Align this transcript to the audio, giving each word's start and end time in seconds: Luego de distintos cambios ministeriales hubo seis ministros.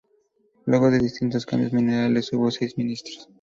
Luego 0.65 0.89
de 0.89 0.97
distintos 0.97 1.45
cambios 1.45 1.73
ministeriales 1.73 2.33
hubo 2.33 2.49
seis 2.49 2.75
ministros. 2.75 3.29